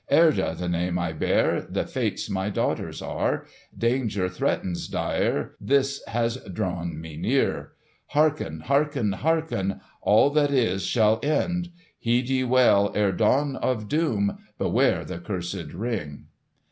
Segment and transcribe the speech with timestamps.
[0.11, 3.45] Erda the name I bear, The Fates my daughters are,
[3.77, 7.73] Danger threatens dire, This has drawn me near;
[8.07, 8.61] Hearken!
[8.61, 9.11] hearken!
[9.11, 9.79] hearken!
[10.01, 11.69] All that is shall end.
[11.99, 16.25] Heed ye well, ere dawn of doom,— Beware the cursed Ring!"